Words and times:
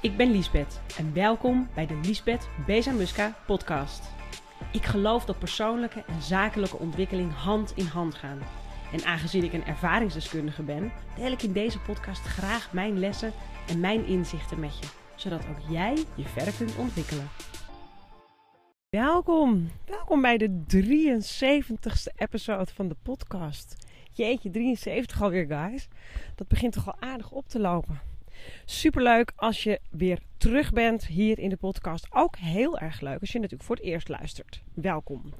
Ik 0.00 0.16
ben 0.16 0.30
Liesbeth 0.30 0.80
en 0.98 1.14
welkom 1.14 1.68
bij 1.74 1.86
de 1.86 2.00
Liesbeth 2.02 2.48
Bezamuska 2.66 3.36
podcast. 3.46 4.10
Ik 4.72 4.84
geloof 4.84 5.24
dat 5.24 5.38
persoonlijke 5.38 6.04
en 6.06 6.22
zakelijke 6.22 6.76
ontwikkeling 6.76 7.32
hand 7.32 7.72
in 7.76 7.86
hand 7.86 8.14
gaan. 8.14 8.38
En 8.92 9.04
aangezien 9.04 9.44
ik 9.44 9.52
een 9.52 9.64
ervaringsdeskundige 9.64 10.62
ben, 10.62 10.92
deel 11.16 11.32
ik 11.32 11.42
in 11.42 11.52
deze 11.52 11.80
podcast 11.80 12.20
graag 12.20 12.72
mijn 12.72 12.98
lessen 12.98 13.32
en 13.68 13.80
mijn 13.80 14.06
inzichten 14.06 14.60
met 14.60 14.78
je, 14.78 14.86
zodat 15.16 15.46
ook 15.48 15.70
jij 15.70 16.04
je 16.14 16.24
verder 16.24 16.54
kunt 16.54 16.76
ontwikkelen. 16.76 17.28
Welkom, 18.88 19.70
welkom 19.86 20.20
bij 20.20 20.38
de 20.38 20.64
73ste 20.76 22.14
episode 22.16 22.72
van 22.74 22.88
de 22.88 22.96
podcast. 23.02 23.76
Jeetje, 24.12 24.50
73 24.50 25.22
alweer, 25.22 25.46
guys. 25.46 25.88
Dat 26.34 26.48
begint 26.48 26.72
toch 26.72 26.86
al 26.86 26.96
aardig 27.00 27.30
op 27.30 27.48
te 27.48 27.58
lopen. 27.60 28.08
Superleuk 28.64 29.32
als 29.36 29.62
je 29.62 29.80
weer 29.90 30.18
terug 30.36 30.72
bent 30.72 31.06
hier 31.06 31.38
in 31.38 31.48
de 31.48 31.56
podcast. 31.56 32.06
Ook 32.10 32.36
heel 32.36 32.78
erg 32.78 33.00
leuk 33.00 33.20
als 33.20 33.32
je 33.32 33.38
natuurlijk 33.38 33.66
voor 33.66 33.76
het 33.76 33.84
eerst 33.84 34.08
luistert. 34.08 34.62
Welkom. 34.74 35.32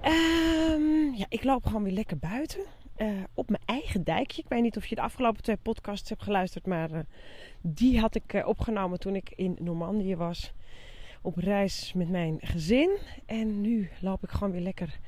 Ehm, 0.00 1.14
ja, 1.14 1.26
ik 1.28 1.44
loop 1.44 1.64
gewoon 1.64 1.82
weer 1.82 1.92
lekker 1.92 2.18
buiten. 2.18 2.60
Uh, 2.96 3.08
op 3.34 3.50
mijn 3.50 3.62
eigen 3.64 4.04
dijkje. 4.04 4.42
Ik 4.42 4.48
weet 4.48 4.62
niet 4.62 4.76
of 4.76 4.86
je 4.86 4.94
de 4.94 5.00
afgelopen 5.00 5.42
twee 5.42 5.56
podcasts 5.56 6.08
hebt 6.08 6.22
geluisterd, 6.22 6.66
maar 6.66 6.90
uh, 6.90 6.98
die 7.60 8.00
had 8.00 8.14
ik 8.14 8.32
uh, 8.32 8.46
opgenomen 8.46 8.98
toen 8.98 9.14
ik 9.14 9.32
in 9.36 9.56
Normandië 9.60 10.16
was. 10.16 10.52
Op 11.22 11.36
reis 11.36 11.92
met 11.92 12.08
mijn 12.08 12.38
gezin. 12.40 12.98
En 13.26 13.60
nu 13.60 13.90
loop 14.00 14.22
ik 14.22 14.30
gewoon 14.30 14.52
weer 14.52 14.60
lekker 14.60 14.98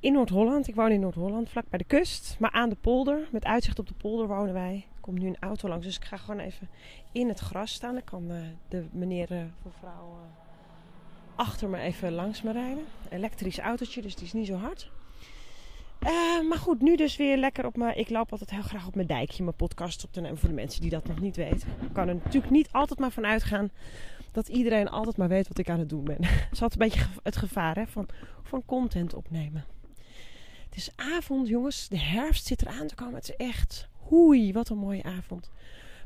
in 0.00 0.12
Noord-Holland. 0.12 0.68
Ik 0.68 0.74
woon 0.74 0.90
in 0.90 1.00
Noord-Holland, 1.00 1.48
vlak 1.48 1.64
bij 1.68 1.78
de 1.78 1.84
kust, 1.84 2.36
maar 2.38 2.50
aan 2.50 2.68
de 2.68 2.76
polder. 2.80 3.28
Met 3.32 3.44
uitzicht 3.44 3.78
op 3.78 3.88
de 3.88 3.94
polder 3.94 4.26
wonen 4.26 4.54
wij 4.54 4.86
komt 5.06 5.18
nu 5.18 5.26
een 5.26 5.36
auto 5.40 5.68
langs. 5.68 5.86
Dus 5.86 5.96
ik 5.96 6.04
ga 6.04 6.16
gewoon 6.16 6.40
even 6.40 6.68
in 7.12 7.28
het 7.28 7.38
gras 7.38 7.72
staan. 7.72 7.92
Dan 7.92 8.04
kan 8.04 8.30
uh, 8.30 8.36
de 8.68 8.84
meneer 8.90 9.32
uh, 9.32 9.42
of 9.62 9.72
vrouw 9.78 10.18
achter 11.34 11.68
me 11.68 11.78
even 11.78 12.12
langs 12.12 12.42
me 12.42 12.52
rijden. 12.52 12.84
Elektrisch 13.10 13.58
autootje, 13.58 14.02
dus 14.02 14.14
die 14.14 14.24
is 14.24 14.32
niet 14.32 14.46
zo 14.46 14.54
hard. 14.54 14.90
maar 16.48 16.58
goed, 16.58 16.80
nu 16.80 16.96
dus 16.96 17.16
weer 17.16 17.36
lekker 17.36 17.66
op 17.66 17.76
mijn... 17.76 17.98
Ik 17.98 18.10
loop 18.10 18.30
altijd 18.30 18.50
heel 18.50 18.62
graag 18.62 18.86
op 18.86 18.94
mijn 18.94 19.06
dijkje, 19.06 19.42
mijn 19.42 19.56
podcast 19.56 20.04
op 20.04 20.12
te 20.12 20.20
nemen. 20.20 20.38
Voor 20.38 20.48
de 20.48 20.54
mensen 20.54 20.80
die 20.80 20.90
dat 20.90 21.06
nog 21.06 21.20
niet 21.20 21.36
weten. 21.36 21.68
Ik 21.82 21.92
kan 21.92 22.08
er 22.08 22.14
natuurlijk 22.14 22.52
niet 22.52 22.68
altijd 22.72 22.98
maar 22.98 23.10
van 23.10 23.26
uitgaan 23.26 23.70
dat 24.36 24.48
iedereen 24.48 24.88
altijd 24.88 25.16
maar 25.16 25.28
weet 25.28 25.48
wat 25.48 25.58
ik 25.58 25.70
aan 25.70 25.78
het 25.78 25.88
doen 25.88 26.04
ben. 26.04 26.20
Dat 26.50 26.52
is 26.52 26.60
een 26.60 26.70
beetje 26.76 27.06
het 27.22 27.36
gevaar 27.36 27.76
hè, 27.76 27.86
van, 27.86 28.08
van 28.42 28.64
content 28.64 29.14
opnemen. 29.14 29.64
Het 30.64 30.76
is 30.76 30.90
avond, 30.96 31.48
jongens. 31.48 31.88
De 31.88 31.98
herfst 31.98 32.46
zit 32.46 32.62
eraan 32.62 32.86
te 32.86 32.94
komen. 32.94 33.14
Het 33.14 33.28
is 33.28 33.36
echt 33.36 33.88
Hoei, 33.92 34.52
wat 34.52 34.68
een 34.68 34.78
mooie 34.78 35.02
avond. 35.02 35.50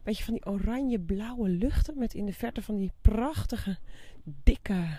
Beetje 0.03 0.25
van 0.25 0.35
die 0.35 0.47
oranje-blauwe 0.47 1.49
luchten 1.49 1.99
met 1.99 2.15
in 2.15 2.27
de 2.27 2.33
verte 2.33 2.63
van 2.63 2.77
die 2.77 2.93
prachtige, 3.01 3.79
dikke 4.25 4.99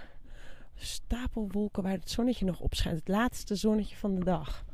stapelwolken 0.76 1.84
waar 1.84 1.92
het 1.92 2.10
zonnetje 2.10 2.46
nog 2.46 2.60
op 2.60 2.74
schijnt. 2.74 3.00
Het 3.00 3.08
laatste 3.08 3.56
zonnetje 3.56 3.96
van 3.96 4.16
de 4.16 4.24
dag. 4.24 4.66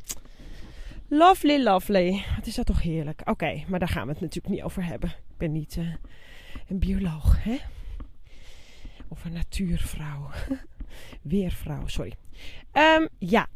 Lovely, 1.08 1.64
lovely. 1.64 2.22
Het 2.26 2.48
is 2.48 2.56
dat 2.56 2.66
toch 2.66 2.82
heerlijk. 2.82 3.22
Oké, 3.26 3.64
maar 3.68 3.80
daar 3.80 3.88
gaan 3.88 4.06
we 4.06 4.12
het 4.12 4.22
natuurlijk 4.22 4.54
niet 4.54 4.64
over 4.64 4.86
hebben. 4.86 5.10
Ik 5.10 5.38
ben 5.38 5.52
niet 5.52 5.76
uh, 5.76 5.94
een 6.68 6.80
bioloog, 6.80 7.44
hè? 7.44 7.58
Of 9.08 9.26
een 9.26 9.34
natuurvrouw. 9.34 10.30
Weervrouw, 11.22 11.88
sorry. 11.88 12.14
Um, 12.74 13.08
ja. 13.18 13.48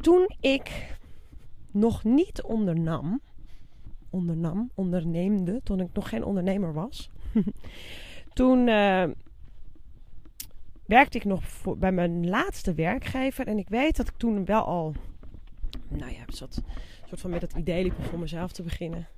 Toen 0.00 0.30
ik 0.40 0.96
nog 1.70 2.04
niet 2.04 2.42
ondernam, 2.42 3.20
ondernam, 4.10 4.70
onderneemde, 4.74 5.60
toen 5.64 5.80
ik 5.80 5.88
nog 5.92 6.08
geen 6.08 6.24
ondernemer 6.24 6.72
was. 6.72 7.10
toen 8.32 8.58
uh, 8.58 9.04
werkte 10.86 11.18
ik 11.18 11.24
nog 11.24 11.42
bij 11.78 11.92
mijn 11.92 12.28
laatste 12.28 12.74
werkgever. 12.74 13.46
En 13.46 13.58
ik 13.58 13.68
weet 13.68 13.96
dat 13.96 14.08
ik 14.08 14.16
toen 14.16 14.44
wel 14.44 14.64
al, 14.64 14.94
nou 15.88 16.12
ja, 16.12 16.24
zat, 16.26 16.62
soort 17.08 17.20
van 17.20 17.30
met 17.30 17.42
het 17.42 17.52
idee 17.52 17.82
liep 17.82 17.98
om 17.98 18.04
voor 18.04 18.18
mezelf 18.18 18.52
te 18.52 18.62
beginnen. 18.62 19.08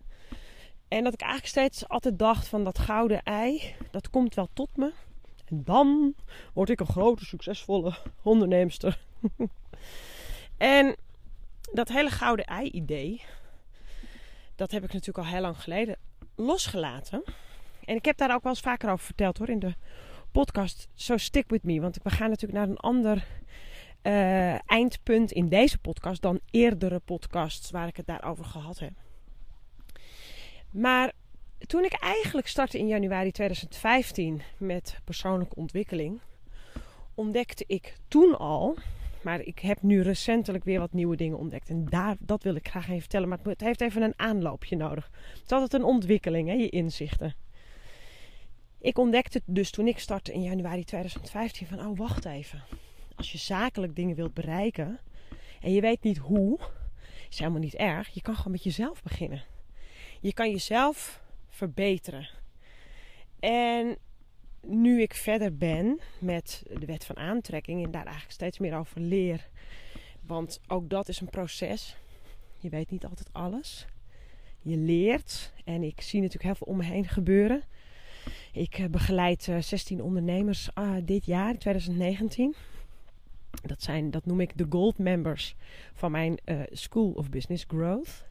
En 0.88 1.04
dat 1.04 1.12
ik 1.12 1.20
eigenlijk 1.20 1.50
steeds 1.50 1.88
altijd 1.88 2.18
dacht 2.18 2.48
van 2.48 2.64
dat 2.64 2.78
gouden 2.78 3.22
ei, 3.22 3.74
dat 3.90 4.10
komt 4.10 4.34
wel 4.34 4.48
tot 4.52 4.76
me. 4.76 4.92
En 5.44 5.64
dan 5.64 6.14
word 6.52 6.68
ik 6.68 6.80
een 6.80 6.86
grote, 6.86 7.24
succesvolle 7.24 7.94
onderneemster. 8.22 8.98
en 10.56 10.96
dat 11.72 11.88
hele 11.88 12.10
gouden 12.10 12.44
ei-idee, 12.44 13.22
dat 14.56 14.70
heb 14.70 14.84
ik 14.84 14.92
natuurlijk 14.92 15.26
al 15.26 15.32
heel 15.32 15.40
lang 15.40 15.62
geleden 15.62 15.96
losgelaten. 16.34 17.22
En 17.84 17.96
ik 17.96 18.04
heb 18.04 18.16
daar 18.16 18.34
ook 18.34 18.42
wel 18.42 18.52
eens 18.52 18.60
vaker 18.60 18.90
over 18.90 19.04
verteld 19.04 19.38
hoor 19.38 19.48
in 19.48 19.58
de 19.58 19.74
podcast. 20.32 20.88
So 20.94 21.16
stick 21.16 21.50
with 21.50 21.62
me. 21.62 21.80
Want 21.80 21.98
we 22.02 22.10
gaan 22.10 22.28
natuurlijk 22.28 22.58
naar 22.58 22.68
een 22.68 22.76
ander 22.76 23.26
uh, 24.02 24.70
eindpunt 24.70 25.32
in 25.32 25.48
deze 25.48 25.78
podcast 25.78 26.22
dan 26.22 26.40
eerdere 26.50 26.98
podcasts 26.98 27.70
waar 27.70 27.86
ik 27.86 27.96
het 27.96 28.06
daarover 28.06 28.44
gehad 28.44 28.78
heb. 28.78 28.92
Maar 30.74 31.12
toen 31.66 31.84
ik 31.84 31.92
eigenlijk 31.92 32.46
startte 32.46 32.78
in 32.78 32.86
januari 32.86 33.30
2015 33.30 34.42
met 34.58 34.98
persoonlijke 35.04 35.56
ontwikkeling, 35.56 36.20
ontdekte 37.14 37.64
ik 37.66 37.96
toen 38.08 38.38
al 38.38 38.78
maar 39.24 39.40
ik 39.40 39.58
heb 39.58 39.82
nu 39.82 40.00
recentelijk 40.00 40.64
weer 40.64 40.78
wat 40.78 40.92
nieuwe 40.92 41.16
dingen 41.16 41.38
ontdekt. 41.38 41.68
En 41.68 41.84
daar, 41.84 42.16
dat 42.18 42.42
wil 42.42 42.54
ik 42.54 42.68
graag 42.68 42.88
even 42.88 43.00
vertellen. 43.00 43.28
Maar 43.28 43.38
het 43.42 43.60
heeft 43.60 43.80
even 43.80 44.02
een 44.02 44.12
aanloopje 44.16 44.76
nodig. 44.76 45.10
Het 45.32 45.42
is 45.44 45.50
altijd 45.50 45.72
een 45.72 45.88
ontwikkeling, 45.88 46.48
hè, 46.48 46.54
je 46.54 46.68
inzichten. 46.68 47.34
Ik 48.78 48.98
ontdekte 48.98 49.42
dus 49.44 49.70
toen 49.70 49.86
ik 49.86 49.98
startte 49.98 50.32
in 50.32 50.42
januari 50.42 50.84
2015 50.84 51.66
van... 51.66 51.86
Oh, 51.86 51.98
wacht 51.98 52.24
even. 52.24 52.62
Als 53.14 53.32
je 53.32 53.38
zakelijk 53.38 53.96
dingen 53.96 54.16
wilt 54.16 54.34
bereiken... 54.34 54.98
en 55.60 55.72
je 55.72 55.80
weet 55.80 56.02
niet 56.02 56.18
hoe... 56.18 56.58
is 57.30 57.38
helemaal 57.38 57.60
niet 57.60 57.74
erg. 57.74 58.08
Je 58.08 58.22
kan 58.22 58.36
gewoon 58.36 58.52
met 58.52 58.64
jezelf 58.64 59.02
beginnen. 59.02 59.42
Je 60.24 60.32
kan 60.32 60.50
jezelf 60.50 61.20
verbeteren. 61.48 62.28
En 63.40 63.96
nu 64.60 65.02
ik 65.02 65.14
verder 65.14 65.56
ben 65.56 66.00
met 66.18 66.62
de 66.78 66.86
wet 66.86 67.04
van 67.04 67.16
aantrekking 67.16 67.84
en 67.84 67.90
daar 67.90 68.04
eigenlijk 68.04 68.34
steeds 68.34 68.58
meer 68.58 68.76
over 68.76 69.00
leer. 69.00 69.48
Want 70.26 70.60
ook 70.66 70.88
dat 70.88 71.08
is 71.08 71.20
een 71.20 71.30
proces. 71.30 71.96
Je 72.58 72.68
weet 72.68 72.90
niet 72.90 73.04
altijd 73.04 73.28
alles. 73.32 73.86
Je 74.60 74.76
leert. 74.76 75.52
En 75.64 75.82
ik 75.82 76.00
zie 76.00 76.20
natuurlijk 76.20 76.44
heel 76.44 76.54
veel 76.54 76.66
om 76.66 76.76
me 76.76 76.84
heen 76.84 77.08
gebeuren. 77.08 77.62
Ik 78.52 78.78
eh, 78.78 78.86
begeleid 78.86 79.42
16 79.60 79.98
eh, 79.98 80.04
ondernemers 80.04 80.70
uh, 80.78 80.94
dit 81.02 81.26
jaar, 81.26 81.58
2019. 81.58 82.54
Dat, 83.62 83.82
zijn, 83.82 84.10
dat 84.10 84.26
noem 84.26 84.40
ik 84.40 84.58
de 84.58 84.66
gold 84.68 84.98
members 84.98 85.54
van 85.94 86.10
mijn 86.10 86.38
uh, 86.44 86.60
School 86.70 87.10
of 87.10 87.30
Business 87.30 87.64
Growth. 87.68 88.24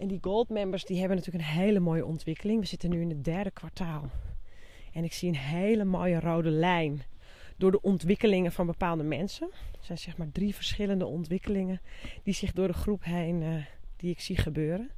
En 0.00 0.08
die 0.08 0.18
gold 0.20 0.48
members 0.48 0.84
die 0.84 0.98
hebben 0.98 1.16
natuurlijk 1.16 1.44
een 1.44 1.50
hele 1.50 1.80
mooie 1.80 2.06
ontwikkeling. 2.06 2.60
We 2.60 2.66
zitten 2.66 2.90
nu 2.90 3.00
in 3.00 3.08
het 3.08 3.24
derde 3.24 3.50
kwartaal 3.50 4.10
en 4.92 5.04
ik 5.04 5.12
zie 5.12 5.28
een 5.28 5.36
hele 5.36 5.84
mooie 5.84 6.20
rode 6.20 6.50
lijn 6.50 7.02
door 7.56 7.70
de 7.70 7.80
ontwikkelingen 7.80 8.52
van 8.52 8.66
bepaalde 8.66 9.02
mensen. 9.02 9.50
Er 9.52 9.84
zijn 9.84 9.98
zeg 9.98 10.16
maar 10.16 10.32
drie 10.32 10.54
verschillende 10.54 11.06
ontwikkelingen 11.06 11.80
die 12.22 12.34
zich 12.34 12.52
door 12.52 12.66
de 12.66 12.72
groep 12.72 13.04
heen, 13.04 13.42
uh, 13.42 13.64
die 13.96 14.10
ik 14.10 14.20
zie 14.20 14.36
gebeuren. 14.36 14.90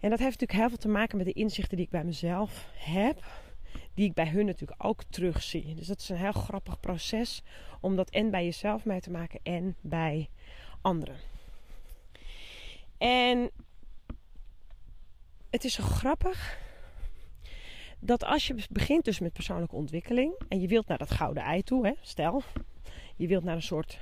En 0.00 0.10
dat 0.10 0.18
heeft 0.18 0.40
natuurlijk 0.40 0.58
heel 0.58 0.68
veel 0.68 0.78
te 0.78 0.88
maken 0.88 1.16
met 1.16 1.26
de 1.26 1.32
inzichten 1.32 1.76
die 1.76 1.86
ik 1.86 1.92
bij 1.92 2.04
mezelf 2.04 2.70
heb. 2.74 3.24
Die 3.94 4.08
ik 4.08 4.14
bij 4.14 4.28
hun 4.28 4.46
natuurlijk 4.46 4.84
ook 4.84 5.02
terugzie. 5.04 5.74
Dus 5.74 5.86
dat 5.86 5.98
is 5.98 6.08
een 6.08 6.16
heel 6.16 6.32
grappig 6.32 6.80
proces 6.80 7.42
om 7.80 7.96
dat 7.96 8.10
en 8.10 8.30
bij 8.30 8.44
jezelf 8.44 8.84
mee 8.84 9.00
te 9.00 9.10
maken 9.10 9.40
en 9.42 9.76
bij 9.80 10.28
anderen. 10.80 11.16
En 12.98 13.50
het 15.52 15.64
is 15.64 15.74
zo 15.74 15.82
grappig 15.82 16.58
dat 17.98 18.24
als 18.24 18.46
je 18.46 18.54
begint 18.70 19.04
dus 19.04 19.18
met 19.18 19.32
persoonlijke 19.32 19.74
ontwikkeling 19.74 20.34
en 20.48 20.60
je 20.60 20.68
wilt 20.68 20.86
naar 20.86 20.98
dat 20.98 21.10
gouden 21.10 21.42
ei 21.42 21.62
toe, 21.62 21.86
hè, 21.86 21.92
stel, 22.00 22.42
je 23.16 23.26
wilt 23.26 23.44
naar 23.44 23.54
een 23.54 23.62
soort 23.62 23.98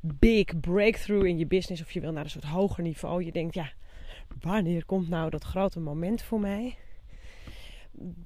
big 0.00 0.60
breakthrough 0.60 1.26
in 1.26 1.38
je 1.38 1.46
business 1.46 1.82
of 1.82 1.92
je 1.92 2.00
wilt 2.00 2.14
naar 2.14 2.24
een 2.24 2.30
soort 2.30 2.44
hoger 2.44 2.82
niveau, 2.82 3.24
je 3.24 3.32
denkt 3.32 3.54
ja, 3.54 3.72
wanneer 4.40 4.84
komt 4.84 5.08
nou 5.08 5.30
dat 5.30 5.44
grote 5.44 5.80
moment 5.80 6.22
voor 6.22 6.40
mij? 6.40 6.76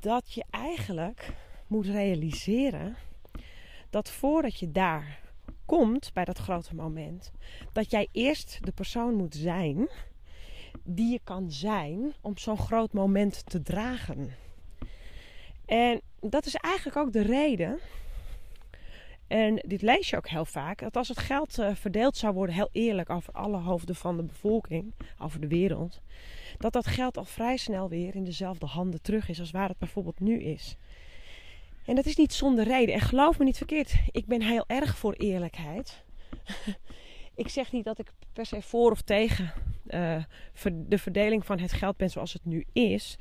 Dat 0.00 0.32
je 0.32 0.44
eigenlijk 0.50 1.32
moet 1.66 1.86
realiseren 1.86 2.96
dat 3.90 4.10
voordat 4.10 4.58
je 4.58 4.72
daar 4.72 5.20
komt 5.64 6.10
bij 6.12 6.24
dat 6.24 6.38
grote 6.38 6.74
moment, 6.74 7.32
dat 7.72 7.90
jij 7.90 8.08
eerst 8.12 8.58
de 8.62 8.72
persoon 8.72 9.14
moet 9.14 9.34
zijn 9.34 9.88
die 10.82 11.12
je 11.12 11.20
kan 11.24 11.50
zijn 11.50 12.14
om 12.20 12.38
zo'n 12.38 12.58
groot 12.58 12.92
moment 12.92 13.46
te 13.46 13.62
dragen. 13.62 14.30
En 15.66 16.00
dat 16.20 16.46
is 16.46 16.54
eigenlijk 16.54 16.96
ook 16.96 17.12
de 17.12 17.22
reden. 17.22 17.78
En 19.26 19.54
dit 19.66 19.82
lees 19.82 20.10
je 20.10 20.16
ook 20.16 20.28
heel 20.28 20.44
vaak. 20.44 20.78
Dat 20.78 20.96
als 20.96 21.08
het 21.08 21.18
geld 21.18 21.58
uh, 21.58 21.74
verdeeld 21.74 22.16
zou 22.16 22.34
worden, 22.34 22.54
heel 22.54 22.68
eerlijk 22.72 23.10
over 23.10 23.32
alle 23.32 23.56
hoofden 23.56 23.94
van 23.94 24.16
de 24.16 24.22
bevolking, 24.22 24.94
over 25.18 25.40
de 25.40 25.48
wereld. 25.48 26.00
Dat 26.58 26.72
dat 26.72 26.86
geld 26.86 27.16
al 27.16 27.24
vrij 27.24 27.56
snel 27.56 27.88
weer 27.88 28.14
in 28.14 28.24
dezelfde 28.24 28.66
handen 28.66 29.02
terug 29.02 29.28
is 29.28 29.40
als 29.40 29.50
waar 29.50 29.68
het 29.68 29.78
bijvoorbeeld 29.78 30.20
nu 30.20 30.42
is. 30.42 30.76
En 31.86 31.94
dat 31.94 32.06
is 32.06 32.16
niet 32.16 32.32
zonder 32.32 32.64
reden. 32.64 32.94
En 32.94 33.00
geloof 33.00 33.38
me 33.38 33.44
niet 33.44 33.56
verkeerd, 33.56 33.94
ik 34.10 34.26
ben 34.26 34.42
heel 34.42 34.64
erg 34.66 34.96
voor 34.96 35.12
eerlijkheid. 35.12 36.04
ik 37.34 37.48
zeg 37.48 37.72
niet 37.72 37.84
dat 37.84 37.98
ik 37.98 38.12
per 38.32 38.46
se 38.46 38.62
voor 38.62 38.90
of 38.90 39.02
tegen 39.02 39.52
de 39.84 40.98
verdeling 40.98 41.46
van 41.46 41.58
het 41.58 41.72
geld 41.72 41.96
ben 41.96 42.10
zoals 42.10 42.32
het 42.32 42.44
nu 42.44 42.64
is. 42.72 43.16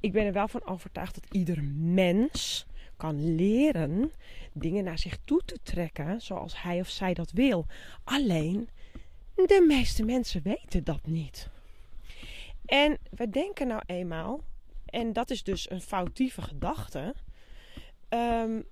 Ik 0.00 0.12
ben 0.12 0.24
er 0.24 0.32
wel 0.32 0.48
van 0.48 0.66
overtuigd 0.66 1.14
dat 1.14 1.34
ieder 1.34 1.62
mens 1.74 2.66
kan 2.96 3.34
leren 3.34 4.12
dingen 4.52 4.84
naar 4.84 4.98
zich 4.98 5.18
toe 5.24 5.42
te 5.44 5.58
trekken 5.62 6.20
zoals 6.20 6.62
hij 6.62 6.80
of 6.80 6.88
zij 6.88 7.14
dat 7.14 7.30
wil. 7.30 7.66
Alleen 8.04 8.68
de 9.34 9.64
meeste 9.68 10.04
mensen 10.04 10.42
weten 10.42 10.84
dat 10.84 11.06
niet. 11.06 11.48
En 12.66 12.98
we 13.10 13.30
denken 13.30 13.66
nou 13.66 13.82
eenmaal, 13.86 14.40
en 14.86 15.12
dat 15.12 15.30
is 15.30 15.42
dus 15.42 15.70
een 15.70 15.80
foutieve 15.80 16.42
gedachte, 16.42 17.14
um, 18.08 18.64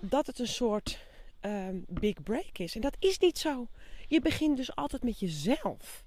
dat 0.00 0.26
het 0.26 0.38
een 0.38 0.48
soort 0.48 0.98
um, 1.40 1.84
big 1.88 2.22
break 2.22 2.58
is. 2.58 2.74
En 2.74 2.80
dat 2.80 2.96
is 2.98 3.18
niet 3.18 3.38
zo. 3.38 3.66
Je 4.06 4.20
begint 4.20 4.56
dus 4.56 4.76
altijd 4.76 5.02
met 5.02 5.20
jezelf. 5.20 6.04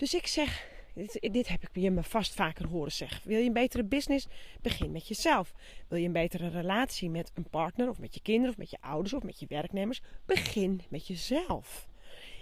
Dus 0.00 0.14
ik 0.14 0.26
zeg, 0.26 0.68
dit, 0.94 1.28
dit, 1.32 1.48
heb 1.48 1.62
ik 1.62 1.68
je 1.72 1.90
me 1.90 2.02
vast 2.02 2.34
vaker 2.34 2.66
horen 2.66 2.92
zeggen. 2.92 3.28
Wil 3.28 3.38
je 3.38 3.46
een 3.46 3.52
betere 3.52 3.84
business? 3.84 4.26
Begin 4.62 4.90
met 4.90 5.08
jezelf. 5.08 5.52
Wil 5.88 5.98
je 5.98 6.06
een 6.06 6.12
betere 6.12 6.48
relatie 6.48 7.10
met 7.10 7.30
een 7.34 7.48
partner 7.50 7.88
of 7.88 7.98
met 7.98 8.14
je 8.14 8.20
kinderen 8.22 8.50
of 8.50 8.56
met 8.56 8.70
je 8.70 8.76
ouders 8.80 9.12
of 9.12 9.22
met 9.22 9.40
je 9.40 9.46
werknemers? 9.48 10.02
Begin 10.26 10.82
met 10.88 11.06
jezelf. 11.06 11.88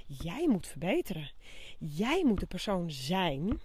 Jij 0.07 0.49
moet 0.49 0.67
verbeteren. 0.67 1.31
Jij 1.79 2.25
moet 2.25 2.41
de 2.41 2.47
persoon 2.47 2.91
zijn, 2.91 3.61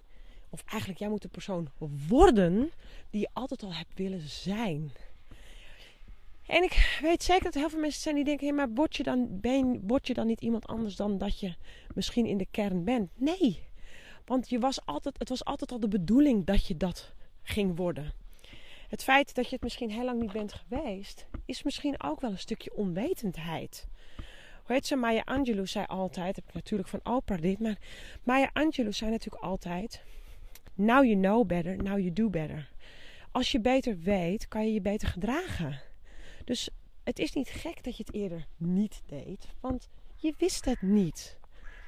of 0.50 0.64
eigenlijk 0.66 1.00
jij 1.00 1.10
moet 1.10 1.22
de 1.22 1.28
persoon 1.28 1.70
worden 2.08 2.72
die 3.10 3.22
je 3.22 3.30
altijd 3.34 3.64
al 3.64 3.74
hebt 3.74 3.98
willen 3.98 4.22
zijn. 4.22 4.92
En 6.46 6.64
ik 6.64 7.00
weet 7.02 7.24
zeker 7.24 7.44
dat 7.44 7.54
heel 7.54 7.70
veel 7.70 7.80
mensen 7.80 8.02
zijn 8.02 8.16
die 8.16 8.24
denken: 8.24 8.48
hey, 8.48 8.56
maar 8.56 8.70
word 8.74 9.04
dan, 9.04 9.40
ben, 9.40 9.88
word 9.88 10.08
je 10.08 10.14
dan 10.14 10.28
niet 10.28 10.42
iemand 10.42 10.68
anders 10.68 10.96
dan 10.96 11.18
dat 11.18 11.40
je 11.40 11.56
misschien 11.96 12.26
in 12.26 12.38
de 12.38 12.48
kern 12.52 12.84
bent? 12.84 13.10
Nee. 13.16 13.72
Want 14.26 14.50
je 14.50 14.60
was 14.60 14.86
altijd, 14.86 15.20
het 15.20 15.30
was 15.30 15.46
altijd 15.46 15.72
al 15.72 15.80
de 15.80 15.88
bedoeling 15.88 16.46
dat 16.46 16.68
je 16.68 16.78
dat 16.78 17.14
ging 17.42 17.78
worden. 17.78 18.14
Het 18.88 19.04
feit 19.04 19.36
dat 19.36 19.46
je 19.46 19.54
het 19.54 19.64
misschien 19.64 19.92
heel 19.92 20.06
lang 20.06 20.22
niet 20.22 20.32
bent 20.32 20.54
geweest, 20.54 21.26
is 21.46 21.64
misschien 21.64 22.04
ook 22.04 22.22
wel 22.22 22.32
een 22.32 22.40
stukje 22.40 22.74
onwetendheid. 22.74 23.88
Hoe 24.64 24.76
heet 24.76 24.88
ze? 24.88 24.96
Maya 24.96 25.22
Angelou 25.26 25.68
zei 25.68 25.86
altijd, 25.86 26.36
heb 26.36 26.48
ik 26.48 26.54
natuurlijk 26.54 26.90
van 26.90 27.00
Oprah 27.04 27.42
dit, 27.42 27.60
maar 27.60 27.78
Maya 28.24 28.50
Angelou 28.54 28.94
zei 28.94 29.12
natuurlijk 29.12 29.44
altijd: 29.44 30.02
Now 30.74 31.04
you 31.04 31.16
know 31.16 31.46
better, 31.46 31.78
now 31.78 31.98
you 31.98 32.14
do 32.14 32.30
better. 32.30 32.70
Als 33.32 33.52
je 33.52 33.60
beter 33.60 34.00
weet, 34.00 34.48
kan 34.48 34.66
je 34.66 34.74
je 34.74 34.82
beter 34.82 35.08
gedragen. 35.08 35.82
Dus 36.46 36.70
het 37.04 37.20
is 37.20 37.34
niet 37.34 37.50
gek 37.50 37.84
dat 37.84 37.98
je 37.98 38.04
het 38.06 38.16
eerder 38.16 38.48
niet 38.58 39.02
deed, 39.06 39.48
want 39.60 39.90
je 40.16 40.34
wist 40.38 40.66
het 40.66 40.82
niet. 40.82 41.38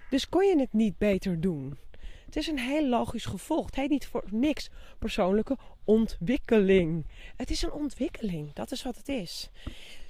Dus 0.09 0.29
kon 0.29 0.45
je 0.45 0.59
het 0.59 0.73
niet 0.73 0.97
beter 0.97 1.41
doen. 1.41 1.77
Het 2.25 2.35
is 2.35 2.47
een 2.47 2.59
heel 2.59 2.87
logisch 2.87 3.25
gevolg. 3.25 3.65
Het 3.65 3.75
heet 3.75 3.89
niet 3.89 4.07
voor 4.07 4.23
niks 4.29 4.69
persoonlijke 4.99 5.57
ontwikkeling. 5.83 7.05
Het 7.35 7.49
is 7.49 7.61
een 7.61 7.71
ontwikkeling. 7.71 8.53
Dat 8.53 8.71
is 8.71 8.83
wat 8.83 8.95
het 8.95 9.07
is. 9.07 9.49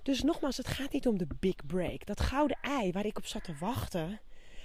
Dus 0.04 0.22
nogmaals, 0.22 0.58
het 0.58 0.68
gaat 0.68 0.92
niet 0.92 1.08
om 1.08 1.18
de 1.18 1.28
big 1.40 1.56
break. 1.68 2.06
Dat 2.06 2.20
gouden 2.20 2.58
ei 2.62 2.92
waar 2.92 3.06
ik 3.06 3.18
op 3.18 3.26
zat 3.26 3.44
te 3.44 3.56
wachten. 3.60 4.20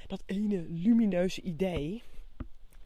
Dat 0.06 0.23
ene 0.26 0.67
lumineuze 0.69 1.41
idee. 1.41 2.02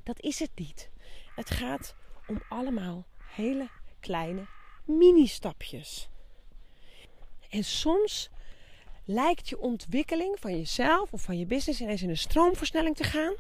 Dat 0.02 0.20
is 0.20 0.38
het 0.38 0.50
niet. 0.55 0.90
Het 1.34 1.50
gaat 1.50 1.94
om 2.26 2.43
allemaal 2.49 3.06
hele 3.19 3.69
kleine 4.00 4.46
mini-stapjes. 4.84 6.08
En 7.50 7.64
soms 7.64 8.31
lijkt 9.05 9.49
je 9.49 9.61
ontwikkeling 9.61 10.37
van 10.40 10.56
jezelf 10.56 11.12
of 11.12 11.22
van 11.22 11.38
je 11.38 11.46
business 11.46 11.81
ineens 11.81 12.02
in 12.02 12.08
een 12.08 12.16
stroomversnelling 12.16 12.96
te 12.96 13.05
gaan. 13.05 13.34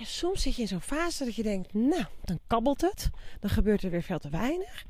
En 0.00 0.06
soms 0.06 0.42
zit 0.42 0.54
je 0.54 0.62
in 0.62 0.68
zo'n 0.68 0.80
fase 0.80 1.24
dat 1.24 1.34
je 1.34 1.42
denkt, 1.42 1.74
nou, 1.74 2.04
dan 2.24 2.38
kabbelt 2.46 2.80
het. 2.80 3.10
Dan 3.40 3.50
gebeurt 3.50 3.82
er 3.82 3.90
weer 3.90 4.02
veel 4.02 4.18
te 4.18 4.28
weinig. 4.28 4.84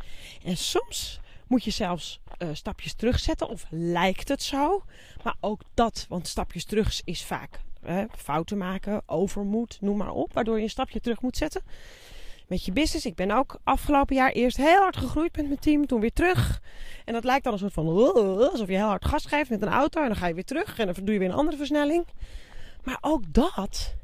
En 0.44 0.56
soms 0.56 1.20
moet 1.46 1.64
je 1.64 1.70
zelfs 1.70 2.20
uh, 2.38 2.48
stapjes 2.52 2.94
terugzetten 2.94 3.48
of 3.48 3.66
lijkt 3.70 4.28
het 4.28 4.42
zo. 4.42 4.84
Maar 5.22 5.34
ook 5.40 5.60
dat, 5.74 6.06
want 6.08 6.28
stapjes 6.28 6.64
terug 6.64 7.00
is 7.04 7.24
vaak 7.24 7.60
fouten 8.16 8.58
maken, 8.58 9.02
overmoed, 9.06 9.78
noem 9.80 9.96
maar 9.96 10.12
op. 10.12 10.32
Waardoor 10.32 10.56
je 10.56 10.62
een 10.62 10.70
stapje 10.70 11.00
terug 11.00 11.22
moet 11.22 11.36
zetten 11.36 11.62
met 12.46 12.64
je 12.64 12.72
business. 12.72 13.06
Ik 13.06 13.14
ben 13.14 13.30
ook 13.30 13.58
afgelopen 13.64 14.16
jaar 14.16 14.30
eerst 14.30 14.56
heel 14.56 14.80
hard 14.80 14.96
gegroeid 14.96 15.36
met 15.36 15.46
mijn 15.46 15.58
team. 15.58 15.86
Toen 15.86 16.00
weer 16.00 16.12
terug. 16.12 16.62
En 17.04 17.12
dat 17.12 17.24
lijkt 17.24 17.44
dan 17.44 17.52
een 17.52 17.58
soort 17.58 17.72
van... 17.72 17.86
Alsof 18.50 18.68
je 18.68 18.74
heel 18.74 18.86
hard 18.86 19.04
gas 19.04 19.26
geeft 19.26 19.50
met 19.50 19.62
een 19.62 19.68
auto. 19.68 20.00
En 20.00 20.06
dan 20.06 20.16
ga 20.16 20.26
je 20.26 20.34
weer 20.34 20.44
terug. 20.44 20.78
En 20.78 20.86
dan 20.86 20.94
doe 21.04 21.12
je 21.12 21.18
weer 21.18 21.28
een 21.28 21.34
andere 21.34 21.56
versnelling. 21.56 22.06
Maar 22.84 22.98
ook 23.00 23.22
dat 23.32 23.98